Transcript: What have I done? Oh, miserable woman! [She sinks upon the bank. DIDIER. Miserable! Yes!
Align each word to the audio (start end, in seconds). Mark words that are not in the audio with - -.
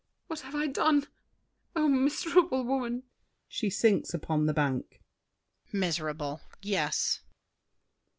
What 0.25 0.39
have 0.39 0.55
I 0.55 0.65
done? 0.65 1.05
Oh, 1.75 1.87
miserable 1.87 2.63
woman! 2.63 3.03
[She 3.47 3.69
sinks 3.69 4.15
upon 4.15 4.47
the 4.47 4.51
bank. 4.53 4.99
DIDIER. 5.67 5.79
Miserable! 5.79 6.41
Yes! 6.59 7.21